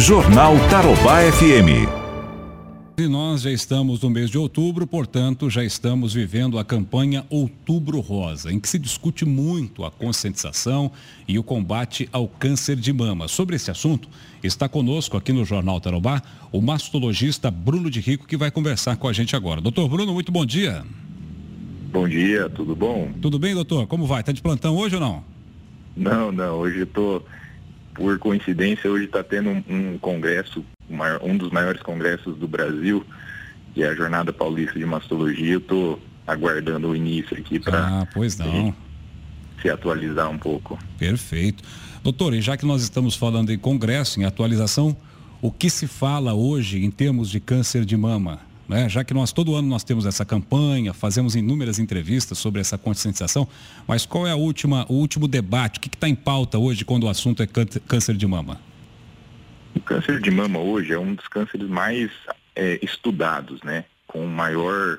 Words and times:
Jornal 0.00 0.54
Tarobá 0.70 1.20
FM. 1.30 1.86
E 2.96 3.06
nós 3.06 3.42
já 3.42 3.50
estamos 3.50 4.00
no 4.00 4.08
mês 4.08 4.30
de 4.30 4.38
outubro, 4.38 4.86
portanto, 4.86 5.50
já 5.50 5.62
estamos 5.62 6.14
vivendo 6.14 6.58
a 6.58 6.64
campanha 6.64 7.26
Outubro 7.28 8.00
Rosa, 8.00 8.50
em 8.50 8.58
que 8.58 8.66
se 8.66 8.78
discute 8.78 9.26
muito 9.26 9.84
a 9.84 9.90
conscientização 9.90 10.90
e 11.28 11.38
o 11.38 11.42
combate 11.42 12.08
ao 12.12 12.26
câncer 12.26 12.76
de 12.76 12.90
mama. 12.94 13.28
Sobre 13.28 13.56
esse 13.56 13.70
assunto, 13.70 14.08
está 14.42 14.70
conosco 14.70 15.18
aqui 15.18 15.34
no 15.34 15.44
Jornal 15.44 15.78
Tarobá 15.82 16.22
o 16.50 16.62
mastologista 16.62 17.50
Bruno 17.50 17.90
de 17.90 18.00
Rico, 18.00 18.26
que 18.26 18.38
vai 18.38 18.50
conversar 18.50 18.96
com 18.96 19.06
a 19.06 19.12
gente 19.12 19.36
agora. 19.36 19.60
Doutor 19.60 19.86
Bruno, 19.86 20.14
muito 20.14 20.32
bom 20.32 20.46
dia. 20.46 20.82
Bom 21.92 22.08
dia, 22.08 22.48
tudo 22.48 22.74
bom? 22.74 23.10
Tudo 23.20 23.38
bem, 23.38 23.54
doutor? 23.54 23.86
Como 23.86 24.06
vai? 24.06 24.20
Está 24.20 24.32
de 24.32 24.40
plantão 24.40 24.78
hoje 24.78 24.94
ou 24.94 25.00
não? 25.00 25.22
Não, 25.94 26.32
não, 26.32 26.54
hoje 26.54 26.80
eu 26.80 26.86
tô, 26.86 27.22
por 28.00 28.18
coincidência, 28.18 28.90
hoje 28.90 29.04
está 29.04 29.22
tendo 29.22 29.50
um, 29.50 29.62
um 29.68 29.98
congresso, 29.98 30.64
um 31.22 31.36
dos 31.36 31.50
maiores 31.50 31.82
congressos 31.82 32.34
do 32.38 32.48
Brasil, 32.48 33.04
que 33.74 33.82
é 33.82 33.88
a 33.88 33.94
Jornada 33.94 34.32
Paulista 34.32 34.78
de 34.78 34.86
Mastologia. 34.86 35.52
Eu 35.52 35.58
estou 35.58 36.00
aguardando 36.26 36.88
o 36.88 36.96
início 36.96 37.36
aqui 37.36 37.60
para 37.60 37.78
ah, 37.78 38.08
pois 38.14 38.38
não. 38.38 38.74
se 39.60 39.68
atualizar 39.68 40.30
um 40.30 40.38
pouco. 40.38 40.78
Perfeito. 40.98 41.62
Doutor, 42.02 42.32
e 42.32 42.40
já 42.40 42.56
que 42.56 42.64
nós 42.64 42.80
estamos 42.80 43.14
falando 43.14 43.52
em 43.52 43.58
congresso, 43.58 44.18
em 44.18 44.24
atualização, 44.24 44.96
o 45.42 45.50
que 45.50 45.68
se 45.68 45.86
fala 45.86 46.32
hoje 46.32 46.82
em 46.82 46.90
termos 46.90 47.28
de 47.28 47.38
câncer 47.38 47.84
de 47.84 47.98
mama? 47.98 48.40
Né? 48.70 48.88
Já 48.88 49.02
que 49.02 49.12
nós 49.12 49.32
todo 49.32 49.56
ano 49.56 49.66
nós 49.66 49.82
temos 49.82 50.06
essa 50.06 50.24
campanha, 50.24 50.94
fazemos 50.94 51.34
inúmeras 51.34 51.80
entrevistas 51.80 52.38
sobre 52.38 52.60
essa 52.60 52.78
conscientização, 52.78 53.48
mas 53.86 54.06
qual 54.06 54.28
é 54.28 54.30
a 54.30 54.36
última, 54.36 54.86
o 54.88 54.94
último 54.94 55.26
debate? 55.26 55.78
O 55.78 55.80
que 55.80 55.88
está 55.88 56.08
em 56.08 56.14
pauta 56.14 56.56
hoje 56.56 56.84
quando 56.84 57.04
o 57.04 57.08
assunto 57.08 57.42
é 57.42 57.46
câncer 57.46 58.16
de 58.16 58.26
mama? 58.28 58.60
O 59.74 59.80
câncer 59.80 60.20
de 60.20 60.30
mama 60.30 60.60
hoje 60.60 60.92
é 60.92 60.98
um 60.98 61.14
dos 61.14 61.26
cânceres 61.26 61.68
mais 61.68 62.12
é, 62.54 62.78
estudados, 62.80 63.60
né? 63.62 63.84
Com 64.06 64.24
maior 64.26 64.98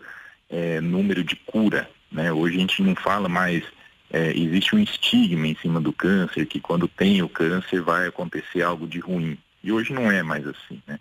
é, 0.49 0.81
número 0.81 1.23
de 1.23 1.37
cura, 1.37 1.89
né? 2.11 2.29
Hoje 2.31 2.57
a 2.57 2.59
gente 2.59 2.83
não 2.83 2.93
fala 2.93 3.29
mais 3.29 3.63
é, 4.11 4.37
existe 4.37 4.75
um 4.75 4.79
estigma 4.79 5.47
em 5.47 5.55
cima 5.55 5.79
do 5.79 5.93
câncer, 5.93 6.45
que 6.45 6.59
quando 6.59 6.89
tem 6.89 7.21
o 7.21 7.29
câncer 7.29 7.81
vai 7.81 8.07
acontecer 8.07 8.61
algo 8.61 8.85
de 8.85 8.99
ruim. 8.99 9.37
E 9.63 9.71
hoje 9.71 9.93
não 9.93 10.11
é 10.11 10.21
mais 10.21 10.45
assim, 10.45 10.81
né? 10.85 10.99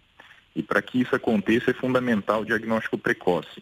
Para 0.71 0.81
que 0.81 1.01
isso 1.01 1.17
aconteça 1.17 1.73
é 1.73 1.75
fundamental 1.75 2.43
o 2.43 2.45
diagnóstico 2.45 2.97
precoce. 2.97 3.61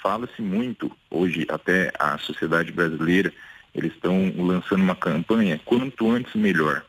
Fala-se 0.00 0.40
muito, 0.40 0.88
hoje 1.10 1.44
até 1.50 1.90
a 1.98 2.16
sociedade 2.16 2.70
brasileira, 2.70 3.32
eles 3.74 3.92
estão 3.92 4.32
lançando 4.36 4.84
uma 4.84 4.94
campanha, 4.94 5.60
quanto 5.64 6.08
antes 6.08 6.32
melhor. 6.36 6.84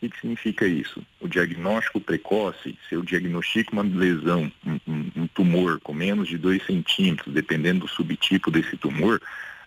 O 0.00 0.08
que, 0.08 0.20
significa 0.20 0.64
isso? 0.64 1.04
O 1.20 1.26
diagnóstico 1.26 2.00
precoce, 2.00 2.78
se 2.88 2.94
eu 2.94 3.02
diagnostico 3.02 3.72
uma 3.72 3.82
lesão, 3.82 4.52
um, 4.64 5.10
um 5.16 5.26
tumor 5.26 5.80
com 5.80 5.92
menos 5.92 6.28
de 6.28 6.38
2 6.38 6.64
centímetros, 6.64 7.34
dependendo 7.34 7.80
do 7.80 7.88
subtipo 7.88 8.48
desse 8.48 8.76
tumor, 8.76 9.20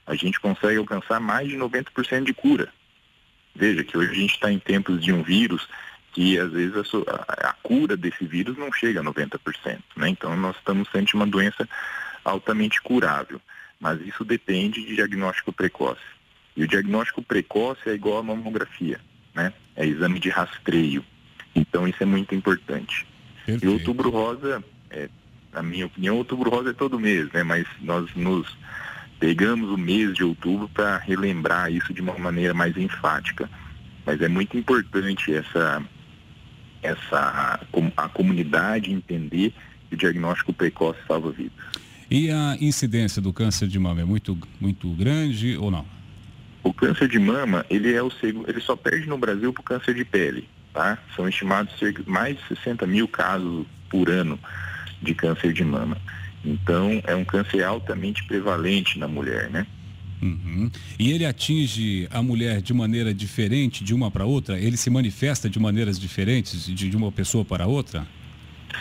a 0.05 0.15
gente 0.15 0.39
consegue 0.39 0.77
alcançar 0.77 1.19
mais 1.19 1.49
de 1.49 1.57
90% 1.57 2.23
de 2.23 2.33
cura. 2.33 2.69
Veja 3.53 3.83
que 3.83 3.97
hoje 3.97 4.11
a 4.11 4.15
gente 4.15 4.35
está 4.35 4.49
em 4.49 4.59
tempos 4.59 5.03
de 5.03 5.11
um 5.11 5.21
vírus 5.21 5.67
que 6.17 6.39
às 6.39 6.51
vezes 6.51 6.73
a, 6.75 7.49
a, 7.49 7.53
cura 7.61 7.95
desse 7.95 8.25
vírus 8.25 8.57
não 8.57 8.73
chega 8.73 9.01
a 9.01 9.03
90%. 9.03 9.37
Né? 9.95 10.09
Então 10.09 10.35
nós 10.35 10.55
estamos 10.55 10.89
frente 10.89 11.15
a 11.15 11.19
uma 11.19 11.27
doença 11.27 11.69
altamente 12.25 12.81
curável, 12.81 13.39
mas 13.79 14.01
isso 14.01 14.25
depende 14.25 14.83
de 14.83 14.95
diagnóstico 14.95 15.53
precoce. 15.53 16.01
E 16.55 16.63
o 16.63 16.67
diagnóstico 16.67 17.21
precoce 17.21 17.81
é 17.85 17.93
igual 17.93 18.17
à 18.17 18.23
mamografia, 18.23 18.99
né? 19.35 19.53
É 19.75 19.85
exame 19.85 20.19
de 20.19 20.29
rastreio. 20.29 21.05
Então 21.53 21.87
isso 21.87 22.01
é 22.01 22.05
muito 22.07 22.33
importante. 22.33 23.05
Perfeito. 23.45 23.63
E 23.63 23.67
outubro 23.67 24.09
rosa, 24.09 24.63
é, 24.89 25.09
na 25.53 25.61
minha 25.61 25.85
opinião, 25.85 26.17
outubro 26.17 26.49
rosa 26.49 26.71
é 26.71 26.73
todo 26.73 26.99
mês, 26.99 27.31
né? 27.31 27.43
Mas 27.43 27.67
nós 27.79 28.09
nos 28.15 28.57
pegamos 29.19 29.69
o 29.69 29.77
mês 29.77 30.15
de 30.15 30.23
outubro 30.23 30.67
para 30.67 30.97
relembrar 30.97 31.71
isso 31.71 31.93
de 31.93 32.01
uma 32.01 32.17
maneira 32.17 32.55
mais 32.55 32.75
enfática. 32.75 33.47
Mas 34.03 34.19
é 34.19 34.27
muito 34.27 34.57
importante 34.57 35.31
essa 35.31 35.85
essa 36.81 37.59
a 37.95 38.09
comunidade 38.09 38.91
entender 38.91 39.53
que 39.89 39.95
o 39.95 39.97
diagnóstico 39.97 40.53
precoce 40.53 40.99
salva 41.07 41.31
vidas. 41.31 41.53
E 42.09 42.31
a 42.31 42.57
incidência 42.59 43.21
do 43.21 43.33
câncer 43.33 43.67
de 43.67 43.77
mama 43.77 44.01
é 44.01 44.05
muito 44.05 44.37
muito 44.59 44.89
grande 44.89 45.57
ou 45.57 45.69
não? 45.69 45.85
O 46.63 46.73
câncer 46.73 47.07
de 47.07 47.19
mama, 47.19 47.65
ele 47.69 47.93
é 47.93 48.01
o 48.01 48.09
segundo, 48.11 48.49
ele 48.49 48.59
só 48.59 48.75
perde 48.75 49.07
no 49.07 49.17
Brasil 49.17 49.53
para 49.53 49.61
o 49.61 49.63
câncer 49.63 49.93
de 49.93 50.03
pele, 50.03 50.47
tá? 50.73 50.97
São 51.15 51.27
estimados 51.27 51.77
cerca 51.79 52.03
mais 52.05 52.37
de 52.37 52.47
60 52.47 52.85
mil 52.85 53.07
casos 53.07 53.65
por 53.89 54.09
ano 54.09 54.39
de 55.01 55.13
câncer 55.13 55.53
de 55.53 55.63
mama. 55.63 55.97
Então, 56.43 57.01
é 57.05 57.15
um 57.15 57.25
câncer 57.25 57.63
altamente 57.63 58.23
prevalente 58.25 58.99
na 58.99 59.07
mulher, 59.07 59.49
né? 59.49 59.65
Uhum. 60.21 60.69
E 60.97 61.11
ele 61.11 61.25
atinge 61.25 62.07
a 62.11 62.21
mulher 62.21 62.61
de 62.61 62.73
maneira 62.73 63.13
diferente 63.13 63.83
de 63.83 63.93
uma 63.93 64.09
para 64.09 64.25
outra? 64.25 64.59
Ele 64.59 64.77
se 64.77 64.89
manifesta 64.89 65.49
de 65.49 65.59
maneiras 65.59 65.99
diferentes 65.99 66.65
de, 66.65 66.89
de 66.89 66.97
uma 66.97 67.11
pessoa 67.11 67.45
para 67.45 67.67
outra? 67.67 68.07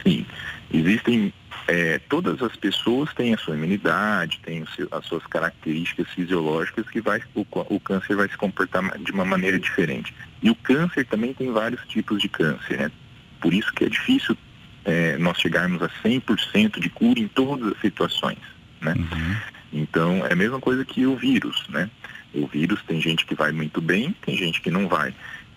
Sim. 0.02 0.24
Existem. 0.72 1.32
É, 1.68 1.98
todas 2.08 2.40
as 2.42 2.54
pessoas 2.54 3.12
têm 3.14 3.34
a 3.34 3.38
sua 3.38 3.56
imunidade, 3.56 4.38
têm 4.44 4.64
seu, 4.76 4.86
as 4.92 5.04
suas 5.04 5.26
características 5.26 6.08
fisiológicas 6.10 6.88
que 6.88 7.00
vai, 7.00 7.20
o, 7.34 7.44
o 7.70 7.80
câncer 7.80 8.14
vai 8.14 8.28
se 8.28 8.36
comportar 8.36 8.96
de 8.98 9.10
uma 9.10 9.24
maneira 9.24 9.58
diferente. 9.58 10.14
E 10.40 10.48
o 10.48 10.54
câncer 10.54 11.04
também 11.06 11.34
tem 11.34 11.50
vários 11.50 11.84
tipos 11.88 12.22
de 12.22 12.28
câncer, 12.28 12.78
né? 12.78 12.92
Por 13.40 13.52
isso 13.52 13.72
que 13.72 13.84
é 13.84 13.88
difícil 13.88 14.36
é, 14.84 15.18
nós 15.18 15.38
chegarmos 15.38 15.82
a 15.82 15.88
100% 16.04 16.78
de 16.78 16.88
cura 16.88 17.18
em 17.18 17.26
todas 17.26 17.72
as 17.72 17.80
situações, 17.80 18.38
né? 18.80 18.94
Uhum. 18.96 19.36
Então, 19.72 20.24
é 20.26 20.32
a 20.32 20.36
mesma 20.36 20.60
coisa 20.60 20.84
que 20.84 21.06
o 21.06 21.16
vírus, 21.16 21.64
né? 21.68 21.90
O 22.32 22.46
vírus 22.46 22.82
tem 22.86 23.00
gente 23.00 23.24
que 23.24 23.34
vai 23.34 23.52
muito 23.52 23.80
bem, 23.80 24.14
tem 24.24 24.36
gente 24.36 24.60
que 24.60 24.70
não 24.70 24.88
vai. 24.88 25.14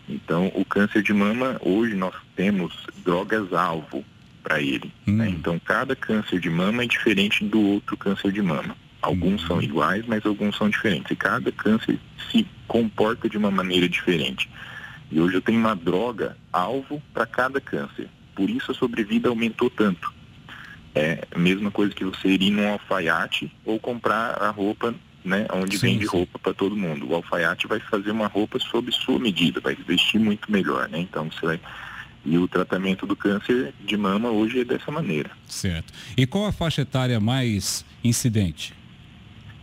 Então, 0.08 0.52
o 0.56 0.66
câncer 0.66 1.04
de 1.04 1.14
mama, 1.14 1.58
hoje 1.62 1.96
nós 1.96 2.16
temos 2.36 2.74
drogas-alvo 3.04 4.04
para 4.42 4.60
ele. 4.62 4.92
Né? 5.06 5.14
Hum. 5.14 5.18
Né? 5.18 5.30
Então, 5.30 5.60
cada 5.60 5.96
câncer 5.96 6.40
de 6.40 6.50
mama 6.50 6.84
é 6.84 6.88
diferente 6.88 7.44
do 7.44 7.62
outro 7.62 7.96
câncer 7.96 8.32
de 8.32 8.42
mama. 8.42 8.76
Alguns 9.02 9.44
hum. 9.44 9.48
são 9.48 9.62
iguais, 9.62 10.06
mas 10.08 10.26
alguns 10.26 10.58
são 10.58 10.70
diferentes. 10.70 11.12
E 11.12 11.16
cada 11.16 11.52
câncer 11.52 12.00
se 12.32 12.48
comporta 12.68 13.30
de 13.30 13.38
uma 13.38 13.52
maneira 13.52 13.88
diferente. 13.88 14.50
E 15.12 15.20
hoje 15.20 15.36
eu 15.36 15.42
tenho 15.42 15.60
uma 15.60 15.76
droga-alvo 15.76 17.02
para 17.14 17.26
cada 17.26 17.62
câncer. 17.62 18.08
Por 18.36 18.50
isso 18.50 18.72
a 18.72 18.76
sobrevida 18.76 19.30
aumentou 19.30 19.70
tanto. 19.70 20.14
É 20.96 21.26
a 21.34 21.40
mesma 21.40 21.70
coisa 21.72 21.94
que 21.94 22.04
você 22.04 22.30
ir 22.30 22.52
num 22.52 22.68
alfaiate 22.72 23.52
ou 23.64 23.80
comprar 23.80 24.42
a 24.42 24.50
roupa, 24.50 24.94
né, 25.24 25.46
onde 25.54 25.78
sim, 25.78 25.88
vende 25.88 26.08
sim. 26.08 26.18
roupa 26.18 26.40
para 26.40 26.54
todo 26.54 26.76
mundo. 26.76 27.08
O 27.10 27.16
alfaiate 27.16 27.68
vai 27.68 27.80
fazer 27.80 28.12
uma 28.12 28.28
roupa 28.28 28.58
sob 28.60 28.92
sua 28.92 29.20
medida, 29.20 29.60
vai 29.60 29.76
vestir 29.76 30.20
muito 30.20 30.52
melhor, 30.52 30.90
né? 30.90 31.00
Então 31.00 31.30
você 31.30 31.46
vai 31.46 31.60
e 32.26 32.38
o 32.38 32.48
tratamento 32.48 33.06
do 33.06 33.16
câncer 33.16 33.74
de 33.80 33.96
mama 33.96 34.30
hoje 34.30 34.60
é 34.60 34.66
dessa 34.66 34.92
maneira. 34.92 35.32
Certo. 35.48 35.94
E 36.18 36.28
qual 36.28 36.46
a 36.46 36.52
faixa 36.52 36.82
etária 36.82 37.20
mais 37.20 37.86
incidente? 38.04 38.74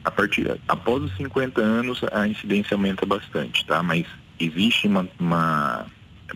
A 0.04 0.10
partir 0.10 0.58
após 0.66 1.02
os 1.02 1.16
50 1.16 1.60
anos 1.60 2.00
a 2.12 2.26
incidência 2.26 2.74
aumenta 2.74 3.04
bastante, 3.04 3.64
tá? 3.66 3.82
Mas 3.82 4.06
existe 4.38 4.86
uma, 4.86 5.06
uma 5.18 5.86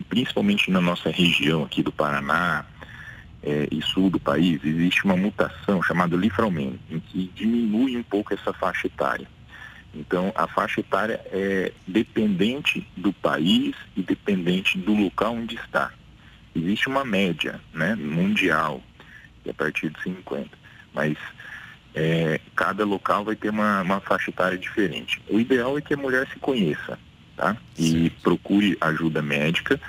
principalmente 0.09 0.69
na 0.69 0.81
nossa 0.81 1.09
região 1.09 1.63
aqui 1.63 1.81
do 1.81 1.91
Paraná, 1.91 2.65
é, 3.43 3.67
e 3.71 3.81
sul 3.81 4.09
do 4.09 4.19
país, 4.19 4.63
existe 4.63 5.03
uma 5.03 5.17
mutação 5.17 5.81
chamada 5.81 6.15
Lifraumen, 6.15 6.79
em 6.89 6.99
que 6.99 7.31
diminui 7.35 7.97
um 7.97 8.03
pouco 8.03 8.33
essa 8.33 8.53
faixa 8.53 8.87
etária. 8.87 9.27
Então, 9.93 10.31
a 10.35 10.47
faixa 10.47 10.79
etária 10.79 11.19
é 11.31 11.73
dependente 11.87 12.87
do 12.95 13.11
país 13.11 13.75
e 13.95 14.01
dependente 14.01 14.77
do 14.77 14.93
local 14.93 15.33
onde 15.33 15.55
está. 15.55 15.91
Existe 16.55 16.87
uma 16.87 17.03
média 17.03 17.59
né, 17.73 17.95
mundial, 17.95 18.81
que 19.43 19.49
é 19.49 19.51
a 19.51 19.55
partir 19.55 19.89
de 19.89 20.01
50, 20.01 20.49
mas 20.93 21.17
é, 21.93 22.39
cada 22.55 22.85
local 22.85 23.25
vai 23.25 23.35
ter 23.35 23.49
uma, 23.49 23.81
uma 23.81 23.99
faixa 23.99 24.29
etária 24.29 24.57
diferente. 24.57 25.21
O 25.29 25.39
ideal 25.39 25.77
é 25.77 25.81
que 25.81 25.93
a 25.93 25.97
mulher 25.97 26.27
se 26.27 26.39
conheça, 26.39 26.97
tá? 27.35 27.57
E 27.77 28.09
procure 28.21 28.77
ajuda 28.79 29.21
médica, 29.21 29.79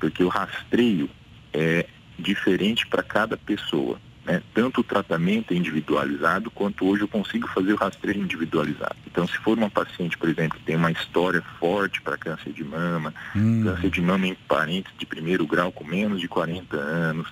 porque 0.00 0.24
o 0.24 0.28
rastreio 0.28 1.08
é 1.52 1.86
diferente 2.18 2.86
para 2.86 3.02
cada 3.02 3.36
pessoa. 3.36 3.98
Né? 4.24 4.40
Tanto 4.54 4.80
o 4.80 4.84
tratamento 4.84 5.52
é 5.52 5.56
individualizado, 5.56 6.50
quanto 6.50 6.86
hoje 6.86 7.02
eu 7.02 7.08
consigo 7.08 7.48
fazer 7.48 7.72
o 7.72 7.76
rastreio 7.76 8.22
individualizado. 8.22 8.96
Então, 9.06 9.26
se 9.26 9.36
for 9.38 9.58
uma 9.58 9.70
paciente, 9.70 10.16
por 10.16 10.28
exemplo, 10.28 10.58
que 10.58 10.64
tem 10.64 10.76
uma 10.76 10.92
história 10.92 11.42
forte 11.58 12.00
para 12.00 12.16
câncer 12.16 12.52
de 12.52 12.62
mama, 12.62 13.12
hum. 13.34 13.64
câncer 13.64 13.90
de 13.90 14.00
mama 14.00 14.26
em 14.26 14.34
parentes 14.46 14.92
de 14.96 15.04
primeiro 15.04 15.46
grau 15.46 15.72
com 15.72 15.84
menos 15.84 16.20
de 16.20 16.28
40 16.28 16.76
anos, 16.76 17.28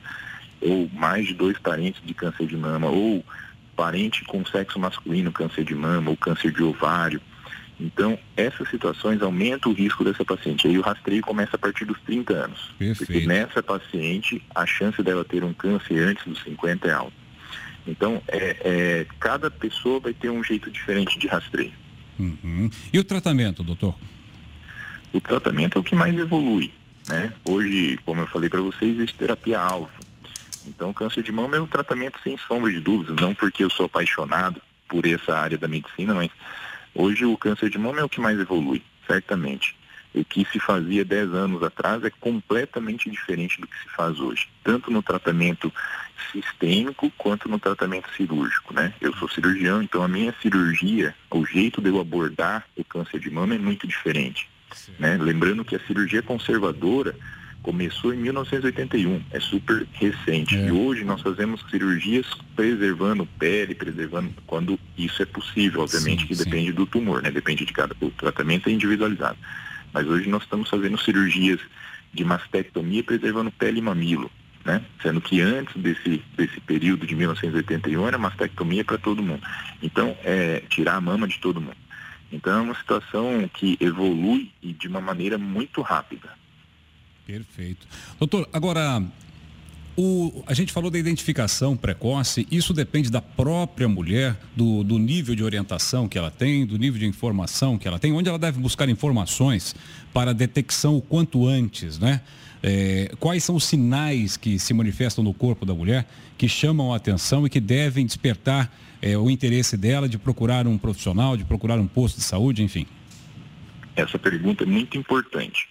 ou 0.60 0.90
mais 0.92 1.26
de 1.26 1.34
dois 1.34 1.58
parentes 1.58 2.02
de 2.04 2.12
câncer 2.12 2.46
de 2.46 2.56
mama, 2.56 2.88
ou 2.88 3.24
parente 3.76 4.24
com 4.24 4.44
sexo 4.44 4.78
masculino, 4.78 5.32
câncer 5.32 5.64
de 5.64 5.74
mama, 5.74 6.10
ou 6.10 6.16
câncer 6.16 6.52
de 6.52 6.62
ovário, 6.62 7.20
Então, 7.80 8.18
essas 8.36 8.68
situações 8.68 9.22
aumentam 9.22 9.72
o 9.72 9.74
risco 9.74 10.04
dessa 10.04 10.22
paciente. 10.22 10.68
Aí 10.68 10.76
o 10.76 10.82
rastreio 10.82 11.22
começa 11.22 11.56
a 11.56 11.58
partir 11.58 11.86
dos 11.86 11.98
30 12.02 12.34
anos. 12.34 12.74
Perfeito. 12.78 13.10
Porque 13.10 13.26
nessa 13.26 13.62
paciente, 13.62 14.42
a 14.54 14.66
chance 14.66 15.02
dela 15.02 15.24
ter 15.24 15.42
um 15.42 15.54
câncer 15.54 15.98
antes 15.98 16.24
dos 16.26 16.42
50 16.42 16.86
é 16.86 16.92
alta. 16.92 17.12
Então, 17.86 18.22
é, 18.28 18.56
é, 18.60 19.06
cada 19.18 19.50
pessoa 19.50 19.98
vai 19.98 20.12
ter 20.12 20.28
um 20.28 20.44
jeito 20.44 20.70
diferente 20.70 21.18
de 21.18 21.26
rastreio. 21.26 21.72
Uhum. 22.18 22.68
E 22.92 22.98
o 22.98 23.04
tratamento, 23.04 23.62
doutor? 23.62 23.96
O 25.12 25.20
tratamento 25.20 25.78
é 25.78 25.80
o 25.80 25.84
que 25.84 25.94
mais 25.94 26.16
evolui. 26.16 26.70
Né? 27.08 27.32
Hoje, 27.46 27.98
como 28.04 28.20
eu 28.20 28.26
falei 28.26 28.50
para 28.50 28.60
vocês, 28.60 28.94
existe 28.94 29.16
terapia-alvo. 29.16 29.90
Então, 30.66 30.92
câncer 30.92 31.22
de 31.22 31.32
mama 31.32 31.56
é 31.56 31.60
um 31.60 31.66
tratamento 31.66 32.18
sem 32.22 32.36
sombra 32.36 32.70
de 32.70 32.78
dúvidas, 32.78 33.16
não 33.16 33.34
porque 33.34 33.64
eu 33.64 33.70
sou 33.70 33.86
apaixonado 33.86 34.60
por 34.86 35.06
essa 35.06 35.34
área 35.34 35.56
da 35.56 35.66
medicina, 35.66 36.14
mas 36.14 36.30
hoje 36.94 37.24
o 37.24 37.36
câncer 37.36 37.70
de 37.70 37.78
mama 37.78 38.00
é 38.00 38.04
o 38.04 38.08
que 38.08 38.20
mais 38.20 38.38
evolui, 38.38 38.82
certamente. 39.06 39.76
O 40.12 40.24
que 40.24 40.44
se 40.50 40.58
fazia 40.58 41.04
10 41.04 41.34
anos 41.34 41.62
atrás 41.62 42.02
é 42.04 42.10
completamente 42.10 43.08
diferente 43.08 43.60
do 43.60 43.66
que 43.66 43.78
se 43.78 43.88
faz 43.90 44.18
hoje, 44.18 44.48
tanto 44.64 44.90
no 44.90 45.02
tratamento 45.02 45.72
sistêmico 46.32 47.10
quanto 47.16 47.48
no 47.48 47.58
tratamento 47.58 48.10
cirúrgico, 48.16 48.74
né? 48.74 48.92
Eu 49.00 49.14
sou 49.14 49.28
cirurgião, 49.28 49.82
então 49.82 50.02
a 50.02 50.08
minha 50.08 50.34
cirurgia, 50.42 51.14
o 51.30 51.46
jeito 51.46 51.80
de 51.80 51.88
eu 51.88 52.00
abordar 52.00 52.66
o 52.76 52.84
câncer 52.84 53.20
de 53.20 53.30
mama 53.30 53.54
é 53.54 53.58
muito 53.58 53.86
diferente, 53.86 54.48
né? 54.98 55.16
Lembrando 55.16 55.64
que 55.64 55.76
a 55.76 55.86
cirurgia 55.86 56.22
conservadora 56.22 57.14
começou 57.62 58.14
em 58.14 58.18
1981, 58.18 59.22
é 59.30 59.40
super 59.40 59.86
recente. 59.92 60.56
É. 60.56 60.68
E 60.68 60.72
hoje 60.72 61.04
nós 61.04 61.20
fazemos 61.20 61.64
cirurgias 61.70 62.26
preservando 62.56 63.26
pele, 63.38 63.74
preservando 63.74 64.32
quando 64.46 64.78
isso 64.96 65.22
é 65.22 65.26
possível, 65.26 65.82
obviamente 65.82 66.22
sim, 66.22 66.26
que 66.26 66.34
sim. 66.34 66.44
depende 66.44 66.72
do 66.72 66.86
tumor, 66.86 67.22
né? 67.22 67.30
Depende 67.30 67.64
de 67.64 67.72
cada 67.72 67.94
o 68.00 68.10
tratamento 68.10 68.68
é 68.68 68.72
individualizado. 68.72 69.36
Mas 69.92 70.06
hoje 70.06 70.28
nós 70.28 70.42
estamos 70.42 70.68
fazendo 70.68 70.98
cirurgias 70.98 71.60
de 72.12 72.24
mastectomia 72.24 73.02
preservando 73.02 73.50
pele 73.50 73.78
e 73.78 73.82
mamilo, 73.82 74.30
né? 74.64 74.82
Sendo 75.02 75.20
que 75.20 75.40
antes 75.40 75.76
desse, 75.76 76.22
desse 76.36 76.60
período 76.60 77.06
de 77.06 77.14
1981 77.14 78.06
era 78.06 78.18
mastectomia 78.18 78.84
para 78.84 78.98
todo 78.98 79.22
mundo. 79.22 79.42
Então, 79.82 80.16
é 80.24 80.62
tirar 80.68 80.96
a 80.96 81.00
mama 81.00 81.28
de 81.28 81.38
todo 81.38 81.60
mundo. 81.60 81.76
Então 82.32 82.58
é 82.58 82.60
uma 82.60 82.74
situação 82.74 83.50
que 83.52 83.76
evolui 83.80 84.52
e 84.62 84.72
de 84.72 84.86
uma 84.86 85.00
maneira 85.00 85.36
muito 85.36 85.82
rápida. 85.82 86.39
Perfeito. 87.30 87.86
Doutor, 88.18 88.48
agora 88.52 89.02
o, 89.96 90.42
a 90.46 90.54
gente 90.54 90.72
falou 90.72 90.90
da 90.90 90.98
identificação 90.98 91.76
precoce, 91.76 92.46
isso 92.50 92.72
depende 92.72 93.10
da 93.10 93.20
própria 93.20 93.88
mulher, 93.88 94.36
do, 94.56 94.82
do, 94.82 94.98
nível 94.98 95.34
de 95.34 95.44
orientação 95.44 96.08
que 96.08 96.16
ela 96.16 96.30
tem, 96.30 96.64
do 96.64 96.78
nível 96.78 96.98
de 96.98 97.06
informação 97.06 97.76
que 97.76 97.86
ela 97.86 97.98
tem, 97.98 98.12
onde 98.12 98.28
ela 98.28 98.38
deve 98.38 98.58
buscar 98.58 98.88
informações 98.88 99.74
para 100.12 100.32
detecção 100.32 100.96
o 100.96 101.02
quanto 101.02 101.46
antes, 101.46 101.98
né? 101.98 102.20
É, 102.62 103.12
quais 103.18 103.42
são 103.42 103.56
os 103.56 103.64
sinais 103.64 104.36
que 104.36 104.58
se 104.58 104.74
manifestam 104.74 105.24
no 105.24 105.32
corpo 105.32 105.64
da 105.64 105.72
mulher 105.72 106.06
que 106.36 106.46
chamam 106.46 106.92
a 106.92 106.96
atenção 106.96 107.46
e 107.46 107.50
que 107.50 107.58
devem 107.58 108.04
despertar 108.04 108.70
é, 109.00 109.16
o 109.16 109.30
interesse 109.30 109.78
dela 109.78 110.06
de 110.08 110.18
procurar 110.18 110.66
um 110.66 110.76
profissional, 110.76 111.38
de 111.38 111.44
procurar 111.44 111.78
um 111.78 111.86
posto 111.86 112.16
de 112.16 112.24
saúde, 112.24 112.62
enfim? 112.62 112.86
Essa 113.96 114.18
pergunta 114.18 114.64
é 114.64 114.66
muito 114.66 114.98
importante. 114.98 115.68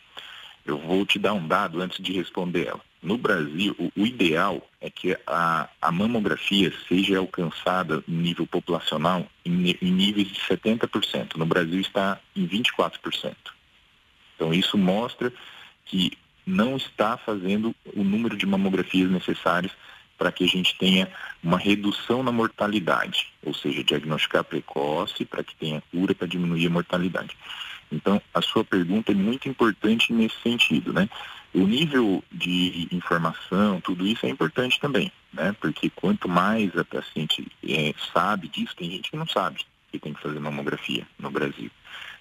Eu 0.70 0.78
vou 0.78 1.04
te 1.04 1.18
dar 1.18 1.34
um 1.34 1.48
dado 1.48 1.82
antes 1.82 1.98
de 1.98 2.14
responder 2.14 2.68
ela. 2.68 2.82
No 3.02 3.18
Brasil, 3.18 3.76
o, 3.98 4.06
ideal 4.06 4.62
é 4.80 4.88
que 4.88 5.18
a, 5.26 5.68
a, 5.82 5.92
mamografia 5.92 6.72
seja 6.88 7.18
alcançada 7.18 8.04
em 8.08 8.14
nível 8.14 8.46
populacional 8.46 9.26
em, 9.44 9.76
em 9.82 9.92
níveis 9.92 10.28
de 10.28 10.40
70%. 10.42 11.38
No 11.38 11.46
Brasil 11.48 11.82
está 11.82 12.20
em 12.36 12.48
24%. 12.48 13.36
Então 14.36 14.54
isso 14.54 14.78
mostra 14.78 15.34
que 15.86 16.12
não 16.46 16.78
está 16.78 17.18
fazendo 17.18 17.76
o 17.96 18.04
número 18.04 18.38
de 18.38 18.46
mamografias 18.46 19.10
necessários 19.10 19.72
para 20.20 20.32
que 20.32 20.44
a 20.44 20.48
gente 20.48 20.78
tenha 20.78 21.10
uma 21.42 21.58
redução 21.58 22.22
na 22.22 22.32
mortalidade, 22.32 23.34
ou 23.44 23.56
seja, 23.56 23.84
diagnosticar 23.84 24.44
precoce 24.44 25.26
para 25.26 25.44
que 25.44 25.56
tenha 25.56 25.82
cura 25.90 26.14
para 26.14 26.28
diminuir 26.28 26.68
a 26.68 26.70
mortalidade. 26.70 27.36
Então, 27.92 28.22
a 28.34 28.42
sua 28.42 28.64
pergunta 28.64 29.12
é 29.12 29.16
muito 29.16 29.50
importante 29.50 30.14
nesse 30.14 30.36
sentido, 30.42 30.94
né? 30.94 31.10
O 31.54 31.66
nível 31.66 32.24
de 32.32 32.88
informação, 32.92 33.82
tudo 33.82 34.06
isso 34.06 34.26
é 34.26 34.30
importante 34.30 34.80
também, 34.80 35.12
né? 35.34 35.56
Porque 35.60 35.90
quanto 35.90 36.30
mais 36.30 36.76
a 36.78 36.86
paciente 36.86 37.48
é, 37.68 37.94
sabe 38.14 38.48
disso, 38.48 38.76
tem 38.76 38.92
gente 38.92 39.10
que 39.10 39.18
não 39.18 39.28
sabe 39.28 39.66
que 39.92 40.00
tem 40.00 40.14
que 40.14 40.22
fazer 40.22 40.40
mamografia 40.40 41.08
no 41.18 41.32
Brasil. 41.32 41.72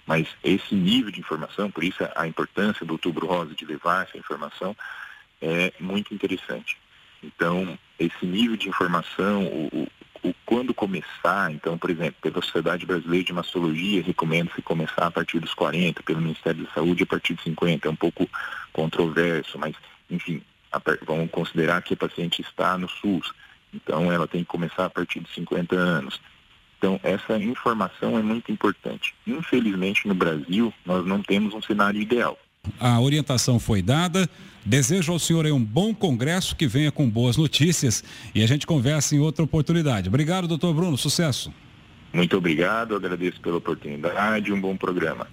Mas 0.05 0.27
esse 0.43 0.73
nível 0.73 1.11
de 1.11 1.19
informação, 1.19 1.69
por 1.69 1.83
isso 1.83 1.97
a 2.15 2.27
importância 2.27 2.85
do 2.85 2.93
outubro 2.93 3.27
rosa 3.27 3.53
de 3.53 3.65
levar 3.65 4.07
essa 4.07 4.17
informação 4.17 4.75
é 5.39 5.71
muito 5.79 6.13
interessante. 6.13 6.77
Então, 7.21 7.77
esse 7.99 8.25
nível 8.25 8.57
de 8.57 8.69
informação, 8.69 9.45
o, 9.45 9.67
o, 9.67 9.87
quando 10.45 10.73
começar, 10.73 11.51
então, 11.51 11.77
por 11.77 11.89
exemplo, 11.89 12.15
pela 12.21 12.41
Sociedade 12.41 12.85
Brasileira 12.85 13.25
de 13.25 13.33
Mastologia, 13.33 14.03
recomenda-se 14.03 14.61
começar 14.61 15.07
a 15.07 15.11
partir 15.11 15.39
dos 15.39 15.53
40, 15.53 16.03
pelo 16.03 16.21
Ministério 16.21 16.63
da 16.63 16.71
Saúde 16.71 17.03
a 17.03 17.07
partir 17.07 17.35
de 17.35 17.43
50, 17.43 17.87
é 17.87 17.91
um 17.91 17.95
pouco 17.95 18.29
controverso, 18.73 19.57
mas, 19.57 19.75
enfim, 20.09 20.41
a, 20.71 20.81
vamos 21.05 21.29
considerar 21.31 21.81
que 21.81 21.93
a 21.93 21.97
paciente 21.97 22.41
está 22.41 22.77
no 22.77 22.89
SUS, 22.89 23.31
então 23.73 24.11
ela 24.11 24.27
tem 24.27 24.41
que 24.41 24.49
começar 24.49 24.85
a 24.85 24.89
partir 24.89 25.19
de 25.19 25.29
50 25.33 25.75
anos. 25.75 26.19
Então, 26.77 26.99
essa 27.03 27.37
informação 27.37 28.17
é 28.17 28.21
muito 28.21 28.51
importante. 28.51 29.13
Infelizmente, 29.27 30.07
no 30.07 30.15
Brasil, 30.15 30.73
nós 30.85 31.05
não 31.05 31.21
temos 31.21 31.53
um 31.53 31.61
cenário 31.61 32.01
ideal. 32.01 32.39
A 32.79 32.99
orientação 32.99 33.59
foi 33.59 33.81
dada. 33.81 34.29
Desejo 34.65 35.11
ao 35.11 35.19
senhor 35.19 35.45
um 35.47 35.63
bom 35.63 35.93
congresso 35.93 36.55
que 36.55 36.67
venha 36.67 36.91
com 36.91 37.09
boas 37.09 37.37
notícias 37.37 38.03
e 38.35 38.43
a 38.43 38.47
gente 38.47 38.67
conversa 38.67 39.15
em 39.15 39.19
outra 39.19 39.43
oportunidade. 39.43 40.09
Obrigado, 40.09 40.47
doutor 40.47 40.73
Bruno. 40.73 40.97
Sucesso. 40.97 41.51
Muito 42.11 42.37
obrigado, 42.37 42.95
agradeço 42.95 43.39
pela 43.39 43.57
oportunidade 43.57 44.51
um 44.51 44.59
bom 44.59 44.75
programa. 44.75 45.27